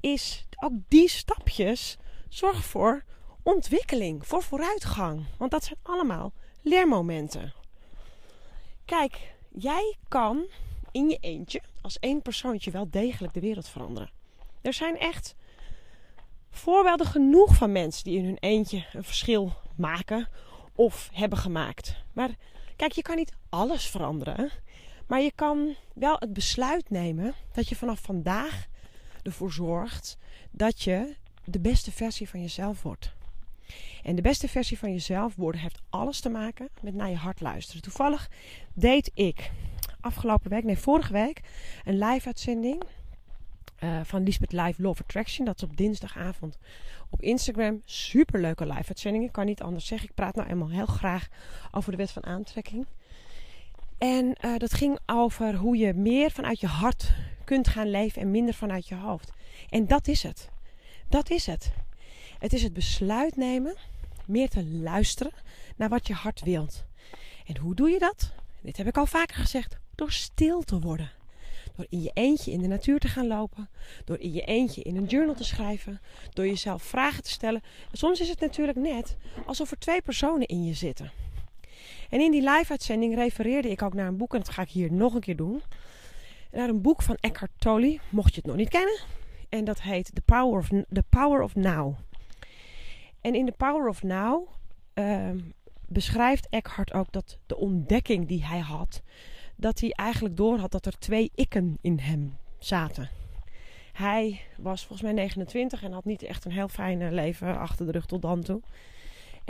is... 0.00 0.44
Ook 0.62 0.72
die 0.88 1.08
stapjes 1.08 1.96
zorgen 2.28 2.62
voor 2.62 3.04
ontwikkeling. 3.42 4.26
Voor 4.26 4.42
vooruitgang. 4.42 5.24
Want 5.38 5.50
dat 5.50 5.64
zijn 5.64 5.78
allemaal 5.82 6.32
leermomenten. 6.62 7.52
Kijk, 8.84 9.34
jij 9.48 9.96
kan 10.08 10.46
in 10.90 11.08
je 11.08 11.18
eentje... 11.20 11.62
Als 11.82 11.98
één 11.98 12.22
persoontje 12.22 12.70
wel 12.70 12.90
degelijk 12.90 13.34
de 13.34 13.40
wereld 13.40 13.68
veranderen. 13.68 14.10
Er 14.62 14.72
zijn 14.72 14.98
echt 14.98 15.34
voorbeelden 16.50 17.06
genoeg 17.06 17.54
van 17.54 17.72
mensen 17.72 18.04
die 18.04 18.18
in 18.18 18.24
hun 18.24 18.38
eentje 18.40 18.86
een 18.92 19.04
verschil 19.04 19.52
maken 19.76 20.28
of 20.74 21.10
hebben 21.12 21.38
gemaakt. 21.38 21.96
Maar 22.12 22.30
kijk, 22.76 22.92
je 22.92 23.02
kan 23.02 23.16
niet 23.16 23.36
alles 23.48 23.86
veranderen. 23.86 24.50
Maar 25.06 25.20
je 25.20 25.32
kan 25.34 25.74
wel 25.94 26.16
het 26.18 26.32
besluit 26.32 26.90
nemen 26.90 27.34
dat 27.52 27.68
je 27.68 27.76
vanaf 27.76 28.00
vandaag 28.00 28.66
ervoor 29.22 29.52
zorgt 29.52 30.16
dat 30.50 30.82
je 30.82 31.16
de 31.44 31.60
beste 31.60 31.92
versie 31.92 32.28
van 32.28 32.40
jezelf 32.40 32.82
wordt. 32.82 33.12
En 34.02 34.16
de 34.16 34.22
beste 34.22 34.48
versie 34.48 34.78
van 34.78 34.92
jezelf 34.92 35.34
worden 35.36 35.60
heeft 35.60 35.80
alles 35.90 36.20
te 36.20 36.28
maken 36.28 36.68
met 36.80 36.94
naar 36.94 37.10
je 37.10 37.16
hart 37.16 37.40
luisteren. 37.40 37.82
Toevallig 37.82 38.30
deed 38.74 39.10
ik 39.14 39.50
afgelopen 40.00 40.50
week, 40.50 40.64
nee 40.64 40.78
vorige 40.78 41.12
week, 41.12 41.40
een 41.84 41.98
live 41.98 42.26
uitzending 42.26 42.82
uh, 43.84 44.00
van 44.04 44.22
Lisbeth 44.22 44.52
Live 44.52 44.82
Love 44.82 45.02
Attraction. 45.02 45.46
Dat 45.46 45.56
is 45.56 45.62
op 45.62 45.76
dinsdagavond 45.76 46.58
op 47.10 47.22
Instagram. 47.22 47.82
Super 47.84 48.40
leuke 48.40 48.66
live 48.66 48.88
uitzendingen. 48.88 49.26
Ik 49.26 49.32
kan 49.32 49.46
niet 49.46 49.62
anders 49.62 49.86
zeggen. 49.86 50.08
Ik 50.08 50.14
praat 50.14 50.34
nou 50.34 50.48
eenmaal 50.48 50.70
heel 50.70 50.86
graag 50.86 51.28
over 51.70 51.90
de 51.90 51.96
wet 51.96 52.10
van 52.10 52.24
aantrekking. 52.24 52.86
En 53.98 54.36
uh, 54.44 54.56
dat 54.56 54.72
ging 54.72 54.98
over 55.06 55.54
hoe 55.54 55.76
je 55.76 55.94
meer 55.94 56.30
vanuit 56.30 56.60
je 56.60 56.66
hart 56.66 57.12
kunt 57.50 57.68
gaan 57.68 57.90
leven 57.90 58.22
en 58.22 58.30
minder 58.30 58.54
vanuit 58.54 58.88
je 58.88 58.94
hoofd. 58.94 59.30
En 59.70 59.86
dat 59.86 60.08
is 60.08 60.22
het. 60.22 60.48
Dat 61.08 61.30
is 61.30 61.46
het. 61.46 61.72
Het 62.38 62.52
is 62.52 62.62
het 62.62 62.72
besluit 62.72 63.36
nemen 63.36 63.76
meer 64.26 64.48
te 64.48 64.64
luisteren 64.64 65.32
naar 65.76 65.88
wat 65.88 66.06
je 66.06 66.14
hart 66.14 66.40
wilt. 66.40 66.84
En 67.46 67.56
hoe 67.56 67.74
doe 67.74 67.90
je 67.90 67.98
dat? 67.98 68.32
Dit 68.60 68.76
heb 68.76 68.86
ik 68.86 68.96
al 68.96 69.06
vaker 69.06 69.36
gezegd. 69.36 69.78
Door 69.94 70.12
stil 70.12 70.62
te 70.62 70.80
worden. 70.80 71.10
Door 71.76 71.86
in 71.88 72.02
je 72.02 72.10
eentje 72.14 72.52
in 72.52 72.60
de 72.60 72.66
natuur 72.66 72.98
te 72.98 73.08
gaan 73.08 73.26
lopen. 73.26 73.68
Door 74.04 74.18
in 74.18 74.32
je 74.32 74.42
eentje 74.42 74.82
in 74.82 74.96
een 74.96 75.06
journal 75.06 75.34
te 75.34 75.44
schrijven. 75.44 76.00
Door 76.32 76.46
jezelf 76.46 76.82
vragen 76.82 77.22
te 77.22 77.30
stellen. 77.30 77.62
En 77.90 77.98
soms 77.98 78.20
is 78.20 78.28
het 78.28 78.40
natuurlijk 78.40 78.78
net 78.78 79.16
alsof 79.46 79.70
er 79.70 79.78
twee 79.78 80.02
personen 80.02 80.46
in 80.46 80.64
je 80.64 80.74
zitten. 80.74 81.10
En 82.10 82.20
in 82.20 82.30
die 82.30 82.50
live-uitzending 82.50 83.14
refereerde 83.14 83.70
ik 83.70 83.82
ook 83.82 83.94
naar 83.94 84.06
een 84.06 84.16
boek. 84.16 84.34
En 84.34 84.38
dat 84.40 84.48
ga 84.48 84.62
ik 84.62 84.70
hier 84.70 84.92
nog 84.92 85.14
een 85.14 85.20
keer 85.20 85.36
doen. 85.36 85.62
Naar 86.52 86.68
een 86.68 86.82
boek 86.82 87.02
van 87.02 87.16
Eckhart 87.20 87.50
Tolle. 87.58 87.98
Mocht 88.10 88.34
je 88.34 88.40
het 88.40 88.46
nog 88.46 88.56
niet 88.56 88.68
kennen. 88.68 89.00
En 89.48 89.64
dat 89.64 89.82
heet 89.82 90.14
The 90.14 90.22
Power 90.24 90.58
of, 90.58 90.68
The 90.68 91.04
Power 91.08 91.42
of 91.42 91.54
Now. 91.54 91.96
En 93.20 93.34
in 93.34 93.46
The 93.46 93.54
Power 93.56 93.88
of 93.88 94.02
Now 94.02 94.48
uh, 94.94 95.30
beschrijft 95.86 96.48
Eckhart 96.48 96.92
ook 96.92 97.12
dat 97.12 97.38
de 97.46 97.56
ontdekking 97.56 98.28
die 98.28 98.44
hij 98.44 98.58
had 98.58 99.02
dat 99.60 99.80
hij 99.80 99.90
eigenlijk 99.90 100.36
door 100.36 100.58
had 100.58 100.70
dat 100.70 100.86
er 100.86 100.98
twee 100.98 101.30
ikken 101.34 101.78
in 101.80 101.98
hem 101.98 102.36
zaten. 102.58 103.10
Hij 103.92 104.40
was 104.56 104.80
volgens 104.80 105.02
mij 105.02 105.12
29 105.12 105.82
en 105.82 105.92
had 105.92 106.04
niet 106.04 106.22
echt 106.22 106.44
een 106.44 106.52
heel 106.52 106.68
fijn 106.68 107.14
leven 107.14 107.58
achter 107.58 107.86
de 107.86 107.92
rug 107.92 108.06
tot 108.06 108.22
dan 108.22 108.42
toe. 108.42 108.60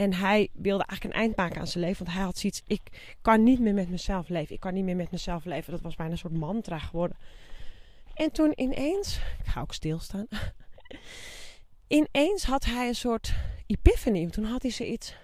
En 0.00 0.14
hij 0.14 0.48
wilde 0.52 0.84
eigenlijk 0.84 1.14
een 1.16 1.22
eind 1.22 1.36
maken 1.36 1.60
aan 1.60 1.66
zijn 1.66 1.84
leven. 1.84 2.04
Want 2.04 2.16
hij 2.16 2.24
had 2.24 2.38
zoiets: 2.38 2.62
ik 2.66 3.14
kan 3.22 3.42
niet 3.42 3.60
meer 3.60 3.74
met 3.74 3.90
mezelf 3.90 4.28
leven. 4.28 4.54
Ik 4.54 4.60
kan 4.60 4.74
niet 4.74 4.84
meer 4.84 4.96
met 4.96 5.10
mezelf 5.10 5.44
leven. 5.44 5.72
Dat 5.72 5.80
was 5.80 5.94
bijna 5.94 6.12
een 6.12 6.18
soort 6.18 6.32
mantra 6.32 6.78
geworden. 6.78 7.16
En 8.14 8.32
toen 8.32 8.52
ineens, 8.54 9.16
ik 9.16 9.46
ga 9.46 9.60
ook 9.60 9.74
stilstaan. 9.74 10.26
ineens 11.98 12.44
had 12.44 12.64
hij 12.64 12.88
een 12.88 12.94
soort 12.94 13.34
epiphany. 13.66 14.30
Toen 14.30 14.44
had 14.44 14.62
hij 14.62 14.70
zoiets. 14.70 15.14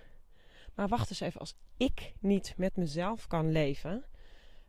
Maar 0.75 0.89
wacht 0.89 1.11
eens 1.11 1.21
even, 1.21 1.41
als 1.41 1.55
ik 1.77 2.13
niet 2.19 2.55
met 2.57 2.77
mezelf 2.77 3.27
kan 3.27 3.53
leven, 3.53 4.05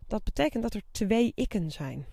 Dat 0.08 0.24
betekent 0.24 0.64
dat 0.64 0.74
er 0.74 0.82
twee 0.92 1.32
ikken 1.36 1.72
zijn. 1.72 2.06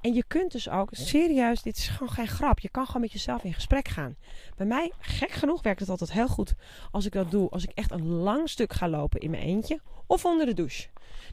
En 0.00 0.14
je 0.14 0.24
kunt 0.26 0.52
dus 0.52 0.68
ook, 0.68 0.88
serieus, 0.92 1.62
dit 1.62 1.76
is 1.76 1.88
gewoon 1.88 2.12
geen 2.12 2.28
grap. 2.28 2.58
Je 2.58 2.68
kan 2.68 2.86
gewoon 2.86 3.02
met 3.02 3.12
jezelf 3.12 3.44
in 3.44 3.54
gesprek 3.54 3.88
gaan. 3.88 4.16
Bij 4.56 4.66
mij, 4.66 4.92
gek 4.98 5.30
genoeg, 5.30 5.62
werkt 5.62 5.80
het 5.80 5.88
altijd 5.88 6.12
heel 6.12 6.28
goed 6.28 6.54
als 6.90 7.06
ik 7.06 7.12
dat 7.12 7.30
doe. 7.30 7.50
Als 7.50 7.62
ik 7.62 7.70
echt 7.74 7.90
een 7.90 8.06
lang 8.06 8.48
stuk 8.48 8.72
ga 8.72 8.88
lopen 8.88 9.20
in 9.20 9.30
mijn 9.30 9.42
eentje 9.42 9.80
of 10.06 10.24
onder 10.24 10.46
de 10.46 10.54
douche. 10.54 10.88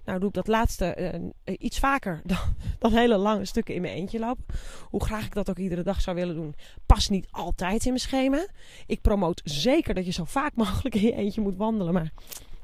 Nou 0.05 0.19
doe 0.19 0.27
ik 0.27 0.33
dat 0.33 0.47
laatste 0.47 1.11
uh, 1.45 1.55
iets 1.59 1.79
vaker 1.79 2.21
dan, 2.25 2.55
dan 2.79 2.93
hele 2.93 3.17
lange 3.17 3.45
stukken 3.45 3.75
in 3.75 3.81
mijn 3.81 3.93
eentje 3.93 4.19
lopen. 4.19 4.45
Hoe 4.89 5.03
graag 5.03 5.25
ik 5.25 5.33
dat 5.33 5.49
ook 5.49 5.57
iedere 5.57 5.83
dag 5.83 6.01
zou 6.01 6.15
willen 6.15 6.35
doen, 6.35 6.55
past 6.85 7.09
niet 7.09 7.27
altijd 7.31 7.81
in 7.83 7.89
mijn 7.89 7.99
schema. 7.99 8.45
Ik 8.85 9.01
promoot 9.01 9.41
zeker 9.43 9.93
dat 9.93 10.05
je 10.05 10.11
zo 10.11 10.25
vaak 10.25 10.55
mogelijk 10.63 10.95
in 10.95 11.01
je 11.01 11.15
eentje 11.15 11.41
moet 11.41 11.57
wandelen. 11.57 11.93
Maar 11.93 12.11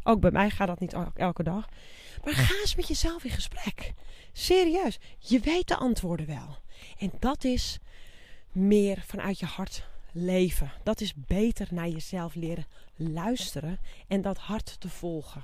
ook 0.04 0.20
bij 0.20 0.32
mij 0.32 0.50
gaat 0.50 0.68
dat 0.68 0.80
niet 0.80 0.96
elke 1.16 1.44
dag. 1.44 1.68
Maar 2.24 2.34
ga 2.34 2.60
eens 2.60 2.76
met 2.76 2.88
jezelf 2.88 3.24
in 3.24 3.32
gesprek. 3.32 3.94
Serieus, 4.40 5.00
je 5.20 5.40
weet 5.40 5.68
de 5.68 5.76
antwoorden 5.76 6.26
wel. 6.26 6.58
En 6.98 7.12
dat 7.20 7.44
is 7.44 7.80
meer 8.52 9.04
vanuit 9.06 9.40
je 9.40 9.46
hart 9.46 9.84
leven. 10.12 10.72
Dat 10.84 11.02
is 11.02 11.14
beter 11.16 11.68
naar 11.72 11.88
jezelf 11.88 12.36
leren 12.36 12.66
luisteren 12.96 13.80
en 14.08 14.22
dat 14.22 14.38
hart 14.38 14.76
te 14.80 14.90
volgen. 14.90 15.44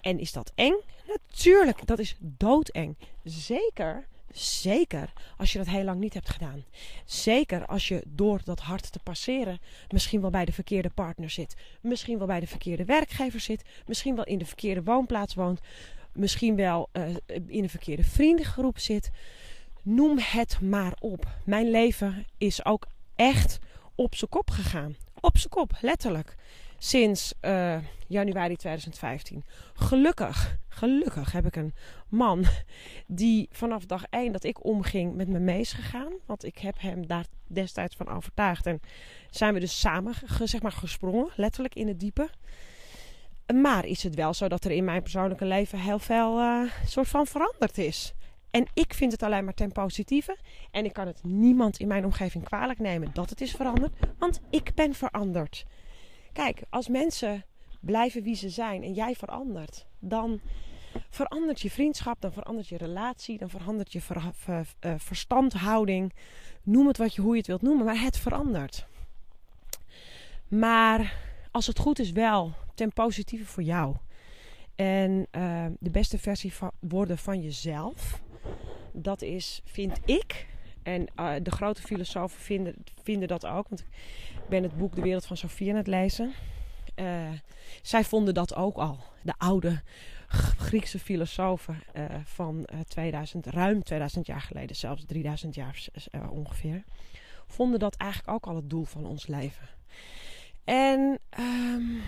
En 0.00 0.18
is 0.18 0.32
dat 0.32 0.52
eng? 0.54 0.80
Natuurlijk, 1.06 1.86
dat 1.86 1.98
is 1.98 2.16
doodeng. 2.18 2.96
Zeker, 3.24 4.06
zeker 4.32 5.12
als 5.36 5.52
je 5.52 5.58
dat 5.58 5.66
heel 5.66 5.84
lang 5.84 6.00
niet 6.00 6.14
hebt 6.14 6.30
gedaan. 6.30 6.64
Zeker 7.04 7.66
als 7.66 7.88
je 7.88 8.02
door 8.06 8.40
dat 8.44 8.60
hart 8.60 8.92
te 8.92 8.98
passeren 8.98 9.60
misschien 9.88 10.20
wel 10.20 10.30
bij 10.30 10.44
de 10.44 10.52
verkeerde 10.52 10.90
partner 10.90 11.30
zit. 11.30 11.54
Misschien 11.80 12.18
wel 12.18 12.26
bij 12.26 12.40
de 12.40 12.46
verkeerde 12.46 12.84
werkgever 12.84 13.40
zit. 13.40 13.64
Misschien 13.86 14.16
wel 14.16 14.24
in 14.24 14.38
de 14.38 14.46
verkeerde 14.46 14.82
woonplaats 14.82 15.34
woont. 15.34 15.60
Misschien 16.12 16.56
wel 16.56 16.88
uh, 16.92 17.08
in 17.46 17.62
een 17.62 17.70
verkeerde 17.70 18.04
vriendengroep 18.04 18.78
zit. 18.78 19.10
Noem 19.82 20.18
het 20.18 20.60
maar 20.60 20.96
op. 20.98 21.26
Mijn 21.44 21.70
leven 21.70 22.26
is 22.38 22.64
ook 22.64 22.86
echt 23.16 23.58
op 23.94 24.14
zijn 24.14 24.30
kop 24.30 24.50
gegaan. 24.50 24.96
Op 25.20 25.38
zijn 25.38 25.48
kop, 25.48 25.72
letterlijk 25.80 26.36
sinds 26.82 27.34
uh, 27.40 27.78
januari 28.06 28.56
2015. 28.56 29.44
Gelukkig, 29.74 30.58
gelukkig 30.68 31.32
heb 31.32 31.46
ik 31.46 31.56
een 31.56 31.74
man 32.08 32.44
die 33.06 33.48
vanaf 33.52 33.86
dag 33.86 34.04
1 34.10 34.32
dat 34.32 34.44
ik 34.44 34.64
omging 34.64 35.14
met 35.14 35.28
me 35.28 35.38
mee 35.38 35.60
is 35.60 35.72
gegaan. 35.72 36.12
Want 36.26 36.44
ik 36.44 36.58
heb 36.58 36.80
hem 36.80 37.06
daar 37.06 37.26
destijds 37.46 37.96
van 37.96 38.08
overtuigd. 38.08 38.66
En 38.66 38.80
zijn 39.30 39.54
we 39.54 39.60
dus 39.60 39.80
samen 39.80 40.14
zeg 40.44 40.62
maar, 40.62 40.72
gesprongen, 40.72 41.28
letterlijk 41.36 41.74
in 41.74 41.88
het 41.88 42.00
diepe. 42.00 42.30
Maar 43.54 43.86
is 43.86 44.02
het 44.02 44.14
wel 44.14 44.34
zo 44.34 44.48
dat 44.48 44.64
er 44.64 44.70
in 44.70 44.84
mijn 44.84 45.02
persoonlijke 45.02 45.44
leven 45.44 45.78
heel 45.78 45.98
veel 45.98 46.40
uh, 46.40 46.72
soort 46.86 47.08
van 47.08 47.26
veranderd 47.26 47.78
is. 47.78 48.14
En 48.50 48.66
ik 48.74 48.94
vind 48.94 49.12
het 49.12 49.22
alleen 49.22 49.44
maar 49.44 49.54
ten 49.54 49.72
positieve. 49.72 50.36
En 50.70 50.84
ik 50.84 50.92
kan 50.92 51.06
het 51.06 51.22
niemand 51.22 51.78
in 51.78 51.88
mijn 51.88 52.04
omgeving 52.04 52.44
kwalijk 52.44 52.78
nemen 52.78 53.10
dat 53.12 53.30
het 53.30 53.40
is 53.40 53.50
veranderd. 53.50 53.92
Want 54.18 54.40
ik 54.50 54.74
ben 54.74 54.94
veranderd. 54.94 55.64
Kijk, 56.32 56.62
als 56.70 56.88
mensen 56.88 57.44
blijven 57.80 58.22
wie 58.22 58.34
ze 58.34 58.48
zijn 58.48 58.82
en 58.82 58.92
jij 58.92 59.14
verandert, 59.14 59.86
dan 59.98 60.40
verandert 61.10 61.60
je 61.60 61.70
vriendschap, 61.70 62.20
dan 62.20 62.32
verandert 62.32 62.68
je 62.68 62.76
relatie, 62.76 63.38
dan 63.38 63.50
verandert 63.50 63.92
je 63.92 64.00
ver, 64.00 64.32
eh, 64.80 64.94
verstandhouding. 64.96 66.12
Noem 66.62 66.86
het 66.86 66.96
wat 66.96 67.14
je, 67.14 67.22
hoe 67.22 67.32
je 67.32 67.38
het 67.38 67.46
wilt 67.46 67.62
noemen, 67.62 67.84
maar 67.84 68.00
het 68.00 68.18
verandert. 68.18 68.86
Maar 70.48 71.16
als 71.50 71.66
het 71.66 71.78
goed 71.78 71.98
is, 71.98 72.10
wel 72.10 72.52
ten 72.80 72.92
positieve 72.92 73.44
voor 73.44 73.62
jou. 73.62 73.96
En 74.74 75.26
uh, 75.32 75.66
de 75.78 75.90
beste 75.90 76.18
versie 76.18 76.52
van, 76.52 76.70
worden 76.78 77.18
van 77.18 77.40
jezelf. 77.40 78.20
Dat 78.92 79.22
is, 79.22 79.62
vind 79.64 80.00
ik. 80.04 80.46
En 80.82 81.06
uh, 81.16 81.32
de 81.42 81.50
grote 81.50 81.82
filosofen 81.82 82.40
vinden, 82.40 82.74
vinden 83.02 83.28
dat 83.28 83.46
ook. 83.46 83.68
Want 83.68 83.84
ben 84.48 84.62
het 84.62 84.76
boek 84.76 84.94
De 84.94 85.02
Wereld 85.02 85.26
van 85.26 85.36
Sofie 85.36 85.70
aan 85.70 85.76
het 85.76 85.86
lezen. 85.86 86.32
Uh, 86.96 87.30
zij 87.82 88.04
vonden 88.04 88.34
dat 88.34 88.54
ook 88.54 88.76
al. 88.76 88.98
De 89.22 89.34
oude 89.38 89.82
Griekse 90.68 90.98
filosofen 90.98 91.82
van 92.24 92.68
2000, 92.88 93.46
eh, 93.46 93.52
ruim 93.52 93.82
2000 93.82 94.26
jaar 94.26 94.40
geleden, 94.40 94.76
zelfs 94.76 95.04
3000 95.06 95.54
jaar 95.54 95.88
ongeveer, 96.30 96.84
vonden 97.46 97.78
dat 97.78 97.96
eigenlijk 97.96 98.32
ook 98.32 98.46
al 98.46 98.56
het 98.56 98.70
doel 98.70 98.84
van 98.84 99.06
ons 99.06 99.26
leven. 99.26 99.68
En 100.64 101.18
um, 101.38 102.02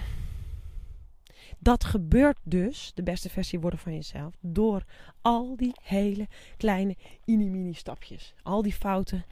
dat 1.62 1.84
gebeurt 1.84 2.38
dus, 2.42 2.92
de 2.94 3.02
beste 3.02 3.30
versie 3.30 3.60
worden 3.60 3.78
van 3.78 3.94
jezelf, 3.94 4.34
door 4.40 4.84
al 5.20 5.56
die 5.56 5.72
hele 5.82 6.28
kleine 6.56 6.96
mini-mini 7.24 7.72
stapjes. 7.72 8.34
Al 8.42 8.62
die 8.62 8.72
fouten, 8.72 9.24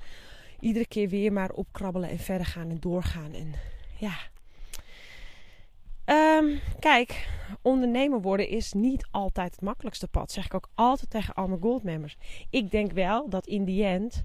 iedere 0.60 0.86
keer 0.86 1.08
weer 1.08 1.32
maar 1.32 1.50
opkrabbelen 1.50 2.08
en 2.08 2.18
verder 2.18 2.46
gaan 2.46 2.70
en 2.70 2.80
doorgaan. 2.80 3.32
En 3.32 3.52
ja. 3.98 4.14
Um, 6.38 6.60
kijk, 6.78 7.28
ondernemer 7.62 8.20
worden 8.20 8.48
is 8.48 8.72
niet 8.72 9.06
altijd 9.10 9.50
het 9.50 9.60
makkelijkste 9.60 10.08
pad. 10.08 10.32
zeg 10.32 10.44
ik 10.44 10.54
ook 10.54 10.68
altijd 10.74 11.10
tegen 11.10 11.34
al 11.34 11.48
mijn 11.48 11.60
goldmembers. 11.60 12.16
Ik 12.50 12.70
denk 12.70 12.92
wel 12.92 13.28
dat 13.28 13.46
in 13.46 13.64
die 13.64 13.84
end 13.84 14.22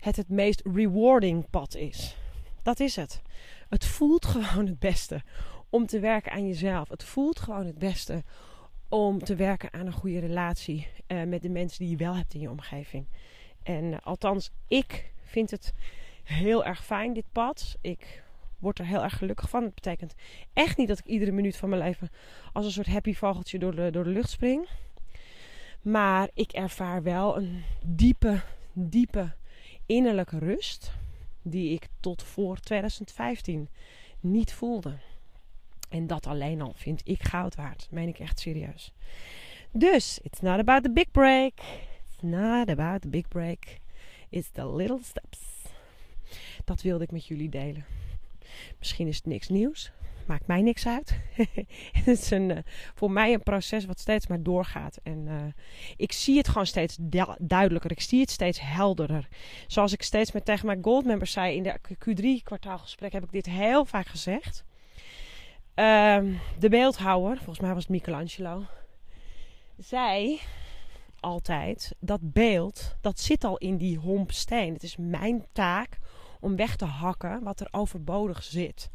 het 0.00 0.16
het 0.16 0.28
meest 0.28 0.62
rewarding 0.64 1.50
pad 1.50 1.74
is. 1.74 2.16
Dat 2.62 2.80
is 2.80 2.96
het. 2.96 3.22
Het 3.68 3.84
voelt 3.84 4.26
gewoon 4.26 4.66
het 4.66 4.78
beste 4.78 5.22
om 5.70 5.86
te 5.86 6.00
werken 6.00 6.32
aan 6.32 6.46
jezelf. 6.46 6.88
Het 6.88 7.04
voelt 7.04 7.40
gewoon 7.40 7.66
het 7.66 7.78
beste 7.78 8.22
om 8.88 9.24
te 9.24 9.34
werken 9.34 9.72
aan 9.72 9.86
een 9.86 9.92
goede 9.92 10.18
relatie 10.18 10.86
uh, 11.08 11.22
met 11.22 11.42
de 11.42 11.48
mensen 11.48 11.78
die 11.78 11.90
je 11.90 12.04
wel 12.04 12.16
hebt 12.16 12.34
in 12.34 12.40
je 12.40 12.50
omgeving. 12.50 13.06
En 13.62 13.84
uh, 13.84 13.96
althans, 14.02 14.50
ik 14.68 15.12
vind 15.22 15.50
het 15.50 15.74
heel 16.24 16.64
erg 16.64 16.84
fijn, 16.84 17.12
dit 17.12 17.32
pad. 17.32 17.76
Ik 17.80 18.22
word 18.58 18.78
er 18.78 18.86
heel 18.86 19.02
erg 19.02 19.18
gelukkig 19.18 19.48
van. 19.48 19.62
Het 19.62 19.74
betekent 19.74 20.14
echt 20.52 20.76
niet 20.76 20.88
dat 20.88 20.98
ik 20.98 21.04
iedere 21.04 21.32
minuut 21.32 21.56
van 21.56 21.68
mijn 21.68 21.82
leven 21.82 22.10
als 22.52 22.64
een 22.64 22.72
soort 22.72 22.86
happy 22.86 23.14
vogeltje 23.14 23.58
door 23.58 23.74
de, 23.74 23.90
door 23.90 24.04
de 24.04 24.10
lucht 24.10 24.30
spring. 24.30 24.68
Maar 25.82 26.28
ik 26.34 26.52
ervaar 26.52 27.02
wel 27.02 27.36
een 27.36 27.62
diepe, 27.84 28.40
diepe 28.72 29.34
innerlijke 29.86 30.38
rust. 30.38 30.92
Die 31.42 31.72
ik 31.72 31.88
tot 32.00 32.22
voor 32.22 32.60
2015 32.60 33.68
niet 34.20 34.52
voelde. 34.52 34.98
En 35.88 36.06
dat 36.06 36.26
alleen 36.26 36.60
al 36.60 36.72
vind 36.76 37.00
ik 37.04 37.22
goud 37.22 37.54
waard. 37.54 37.88
Meen 37.90 38.08
ik 38.08 38.18
echt 38.18 38.40
serieus. 38.40 38.92
Dus, 39.72 40.18
it's 40.22 40.40
not 40.40 40.58
about 40.58 40.82
the 40.82 40.90
big 40.90 41.10
break. 41.10 41.52
It's 42.06 42.22
not 42.22 42.68
about 42.68 43.00
the 43.00 43.08
big 43.08 43.28
break. 43.28 43.78
It's 44.28 44.50
the 44.50 44.74
little 44.74 44.98
steps. 45.02 45.38
Dat 46.64 46.82
wilde 46.82 47.04
ik 47.04 47.10
met 47.10 47.26
jullie 47.26 47.48
delen. 47.48 47.84
Misschien 48.78 49.06
is 49.06 49.16
het 49.16 49.26
niks 49.26 49.48
nieuws. 49.48 49.92
Maakt 50.26 50.46
mij 50.46 50.62
niks 50.62 50.86
uit. 50.86 51.18
het 51.98 52.06
is 52.06 52.30
een, 52.30 52.50
uh, 52.50 52.58
voor 52.94 53.10
mij 53.10 53.32
een 53.32 53.42
proces 53.42 53.84
wat 53.84 54.00
steeds 54.00 54.26
maar 54.26 54.42
doorgaat. 54.42 54.98
En 55.02 55.26
uh, 55.26 55.42
ik 55.96 56.12
zie 56.12 56.36
het 56.36 56.48
gewoon 56.48 56.66
steeds 56.66 56.96
duidelijker. 57.38 57.90
Ik 57.90 58.00
zie 58.00 58.20
het 58.20 58.30
steeds 58.30 58.60
helderder. 58.60 59.28
Zoals 59.66 59.92
ik 59.92 60.02
steeds 60.02 60.32
met 60.32 60.44
tegen 60.44 60.66
mijn 60.66 60.82
goldmembers 60.82 61.32
zei 61.32 61.56
in 61.56 61.62
de 61.62 61.78
Q3 61.80 62.42
kwartaalgesprek 62.42 63.12
heb 63.12 63.24
ik 63.24 63.32
dit 63.32 63.46
heel 63.46 63.84
vaak 63.84 64.06
gezegd. 64.06 64.64
Uh, 65.78 66.18
de 66.58 66.68
beeldhouwer, 66.68 67.36
volgens 67.36 67.60
mij 67.60 67.74
was 67.74 67.82
het 67.82 67.92
Michelangelo, 67.92 68.64
zei 69.76 70.40
altijd: 71.20 71.94
dat 71.98 72.20
beeld, 72.22 72.96
dat 73.00 73.20
zit 73.20 73.44
al 73.44 73.56
in 73.56 73.76
die 73.76 73.98
homp 73.98 74.32
steen. 74.32 74.72
Het 74.72 74.82
is 74.82 74.96
mijn 74.96 75.46
taak 75.52 75.98
om 76.40 76.56
weg 76.56 76.76
te 76.76 76.84
hakken 76.84 77.42
wat 77.42 77.60
er 77.60 77.68
overbodig 77.70 78.42
zit. 78.42 78.90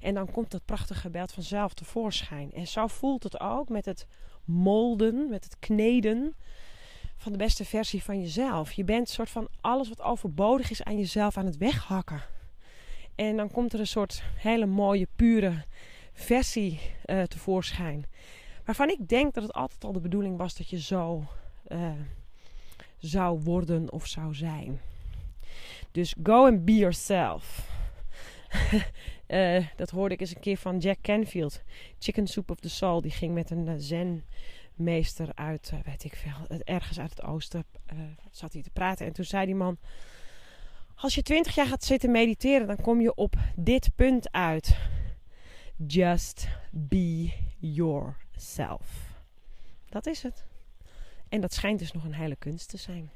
En 0.00 0.14
dan 0.14 0.30
komt 0.30 0.50
dat 0.50 0.64
prachtige 0.64 1.10
beeld 1.10 1.32
vanzelf 1.32 1.74
tevoorschijn. 1.74 2.52
En 2.52 2.66
zo 2.66 2.86
voelt 2.86 3.22
het 3.22 3.40
ook 3.40 3.68
met 3.68 3.84
het 3.84 4.06
molden, 4.44 5.28
met 5.28 5.44
het 5.44 5.58
kneden 5.58 6.36
van 7.16 7.32
de 7.32 7.38
beste 7.38 7.64
versie 7.64 8.02
van 8.02 8.20
jezelf. 8.20 8.72
Je 8.72 8.84
bent 8.84 9.08
soort 9.08 9.30
van 9.30 9.48
alles 9.60 9.88
wat 9.88 10.02
overbodig 10.02 10.70
is 10.70 10.82
aan 10.82 10.98
jezelf 10.98 11.36
aan 11.36 11.46
het 11.46 11.56
weghakken. 11.56 12.22
En 13.14 13.36
dan 13.36 13.50
komt 13.50 13.72
er 13.72 13.80
een 13.80 13.86
soort 13.86 14.22
hele 14.36 14.66
mooie, 14.66 15.08
pure 15.16 15.64
versie 16.18 16.80
uh, 17.06 17.22
tevoorschijn. 17.22 18.06
Waarvan 18.64 18.88
ik 18.88 19.08
denk 19.08 19.34
dat 19.34 19.42
het 19.42 19.52
altijd 19.52 19.84
al 19.84 19.92
de 19.92 20.00
bedoeling 20.00 20.36
was 20.36 20.56
dat 20.56 20.70
je 20.70 20.80
zo 20.80 21.24
uh, 21.68 21.90
zou 22.98 23.40
worden 23.40 23.92
of 23.92 24.06
zou 24.06 24.34
zijn. 24.34 24.80
Dus 25.90 26.14
go 26.22 26.46
and 26.46 26.64
be 26.64 26.76
yourself. 26.76 27.70
uh, 29.28 29.66
dat 29.76 29.90
hoorde 29.90 30.14
ik 30.14 30.20
eens 30.20 30.34
een 30.34 30.40
keer 30.40 30.56
van 30.56 30.78
Jack 30.78 31.00
Canfield. 31.02 31.62
Chicken 31.98 32.26
Soup 32.26 32.50
of 32.50 32.60
the 32.60 32.70
Soul. 32.70 33.00
Die 33.00 33.10
ging 33.10 33.34
met 33.34 33.50
een 33.50 33.80
zen-meester 33.80 35.28
uit, 35.34 35.72
weet 35.84 36.04
ik 36.04 36.16
veel, 36.16 36.58
ergens 36.64 37.00
uit 37.00 37.10
het 37.10 37.22
oosten. 37.22 37.64
zat 38.30 38.52
hij 38.52 38.62
te 38.62 38.70
praten. 38.70 39.06
En 39.06 39.12
toen 39.12 39.24
zei 39.24 39.46
die 39.46 39.54
man... 39.54 39.78
Als 41.00 41.14
je 41.14 41.22
twintig 41.22 41.54
jaar 41.54 41.66
gaat 41.66 41.84
zitten 41.84 42.10
mediteren, 42.10 42.66
dan 42.66 42.80
kom 42.80 43.00
je 43.00 43.14
op 43.14 43.34
dit 43.56 43.90
punt 43.94 44.32
uit. 44.32 44.76
Just 45.86 46.48
be 46.70 47.32
yourself. 47.58 49.12
Dat 49.88 50.06
is 50.06 50.22
het. 50.22 50.44
En 51.28 51.40
dat 51.40 51.52
schijnt 51.52 51.78
dus 51.78 51.92
nog 51.92 52.04
een 52.04 52.14
hele 52.14 52.36
kunst 52.36 52.68
te 52.68 52.76
zijn. 52.76 53.10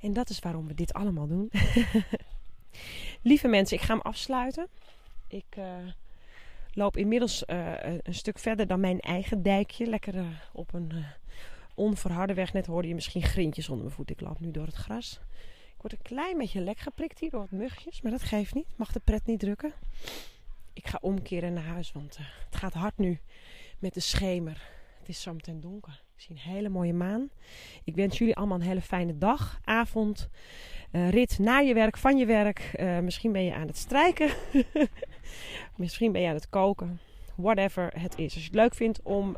En 0.00 0.12
dat 0.12 0.30
is 0.30 0.38
waarom 0.38 0.66
we 0.66 0.74
dit 0.74 0.92
allemaal 0.92 1.26
doen. 1.26 1.50
Lieve 3.22 3.48
mensen, 3.48 3.76
ik 3.76 3.82
ga 3.82 3.92
hem 3.92 4.02
afsluiten. 4.02 4.68
Ik 5.28 5.56
uh, 5.58 5.64
loop 6.72 6.96
inmiddels 6.96 7.44
uh, 7.46 7.72
een 7.82 8.14
stuk 8.14 8.38
verder 8.38 8.66
dan 8.66 8.80
mijn 8.80 9.00
eigen 9.00 9.42
dijkje. 9.42 9.86
Lekker 9.86 10.14
uh, 10.14 10.26
op 10.52 10.74
een 10.74 11.04
onverharde 11.74 12.34
weg. 12.34 12.52
Net 12.52 12.66
hoorde 12.66 12.88
je 12.88 12.94
misschien 12.94 13.22
grintjes 13.22 13.68
onder 13.68 13.84
mijn 13.84 13.96
voet. 13.96 14.10
Ik 14.10 14.20
loop 14.20 14.40
nu 14.40 14.50
door 14.50 14.66
het 14.66 14.74
gras. 14.74 15.20
Ik 15.74 15.80
word 15.80 15.92
een 15.92 16.02
klein 16.02 16.38
beetje 16.38 16.60
lek 16.60 16.78
geprikt 16.78 17.18
hier 17.18 17.30
door 17.30 17.40
wat 17.40 17.50
mugjes. 17.50 18.02
Maar 18.02 18.12
dat 18.12 18.22
geeft 18.22 18.54
niet. 18.54 18.66
Mag 18.76 18.92
de 18.92 19.00
pret 19.04 19.26
niet 19.26 19.40
drukken. 19.40 19.72
Ik 20.72 20.86
ga 20.86 20.98
omkeren 21.00 21.52
naar 21.52 21.64
huis. 21.64 21.92
Want 21.92 22.18
het 22.44 22.56
gaat 22.56 22.74
hard 22.74 22.98
nu 22.98 23.18
met 23.78 23.94
de 23.94 24.00
schemer. 24.00 24.68
Het 24.98 25.08
is 25.08 25.22
zo 25.22 25.34
meteen 25.34 25.60
donker. 25.60 26.02
Ik 26.16 26.20
zie 26.20 26.34
een 26.34 26.52
hele 26.52 26.68
mooie 26.68 26.92
maan. 26.92 27.30
Ik 27.84 27.94
wens 27.94 28.18
jullie 28.18 28.36
allemaal 28.36 28.58
een 28.58 28.66
hele 28.66 28.80
fijne 28.80 29.18
dag, 29.18 29.60
avond, 29.64 30.28
uh, 30.92 31.10
rit 31.10 31.38
naar 31.38 31.64
je 31.64 31.74
werk, 31.74 31.96
van 31.96 32.16
je 32.16 32.26
werk. 32.26 32.72
Uh, 32.80 32.98
misschien 32.98 33.32
ben 33.32 33.44
je 33.44 33.54
aan 33.54 33.66
het 33.66 33.76
strijken. 33.76 34.30
misschien 35.76 36.12
ben 36.12 36.20
je 36.20 36.28
aan 36.28 36.34
het 36.34 36.48
koken. 36.48 37.00
Whatever 37.34 37.92
het 37.98 38.18
is. 38.18 38.34
Als 38.34 38.42
je 38.42 38.48
het 38.50 38.54
leuk 38.54 38.74
vindt 38.74 39.02
om 39.02 39.36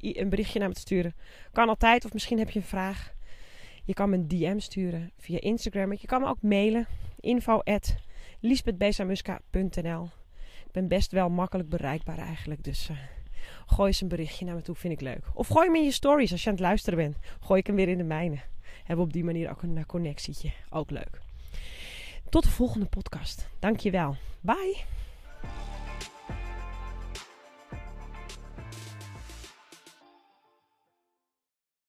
een 0.00 0.28
berichtje 0.28 0.58
naar 0.58 0.68
me 0.68 0.74
te 0.74 0.80
sturen, 0.80 1.14
kan 1.52 1.68
altijd. 1.68 2.04
Of 2.04 2.12
misschien 2.12 2.38
heb 2.38 2.50
je 2.50 2.58
een 2.58 2.64
vraag. 2.64 3.12
Je 3.84 3.94
kan 3.94 4.10
me 4.10 4.16
een 4.16 4.28
DM 4.28 4.58
sturen 4.58 5.10
via 5.18 5.40
Instagram. 5.40 5.92
Je 5.92 6.06
kan 6.06 6.20
me 6.20 6.26
ook 6.26 6.42
mailen. 6.42 6.86
Info 7.20 7.58
at 7.58 7.94
ben 10.72 10.88
best 10.88 11.12
wel 11.12 11.28
makkelijk 11.28 11.68
bereikbaar 11.68 12.18
eigenlijk. 12.18 12.64
Dus 12.64 12.90
Gooi 13.66 13.88
eens 13.88 14.00
een 14.00 14.08
berichtje 14.08 14.44
naar 14.44 14.54
me 14.54 14.62
toe, 14.62 14.74
vind 14.74 14.92
ik 14.92 15.00
leuk. 15.00 15.24
Of 15.34 15.48
gooi 15.48 15.66
hem 15.66 15.76
in 15.76 15.84
je 15.84 15.90
stories 15.90 16.32
als 16.32 16.42
je 16.42 16.48
aan 16.48 16.54
het 16.54 16.64
luisteren 16.64 16.98
bent. 16.98 17.16
Gooi 17.40 17.60
ik 17.60 17.66
hem 17.66 17.76
weer 17.76 17.88
in 17.88 17.98
de 17.98 18.04
mijne. 18.04 18.38
Hebben 18.84 19.04
op 19.04 19.12
die 19.12 19.24
manier 19.24 19.50
ook 19.50 19.62
een 19.62 19.76
eh, 19.76 19.84
connectietje. 19.84 20.52
Ook 20.70 20.90
leuk. 20.90 21.20
Tot 22.28 22.42
de 22.42 22.50
volgende 22.50 22.86
podcast. 22.86 23.48
Dankjewel. 23.58 24.16
Bye. 24.40 24.84